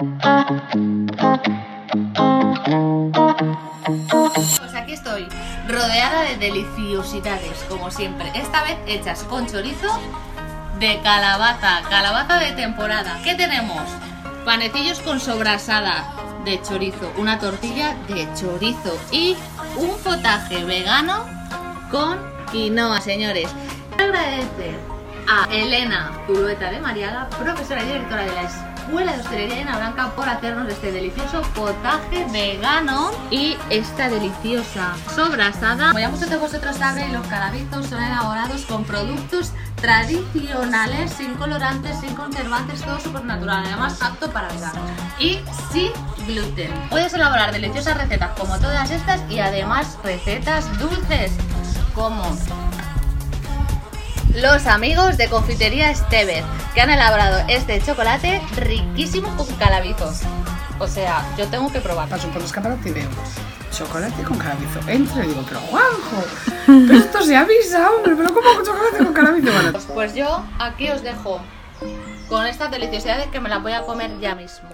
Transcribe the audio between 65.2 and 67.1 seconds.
y digo, pero Juanjo, pero